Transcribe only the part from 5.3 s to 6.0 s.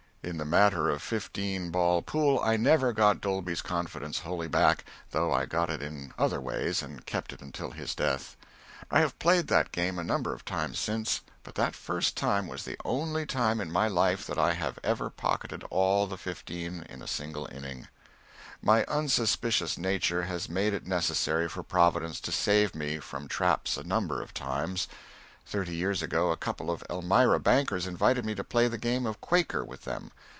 I got it